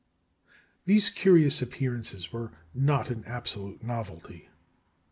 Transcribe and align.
"These 0.85 1.11
curious 1.11 1.61
appearances 1.61 2.33
were 2.33 2.51
not 2.73 3.11
an 3.11 3.23
absolute 3.27 3.83
novelty. 3.83 4.49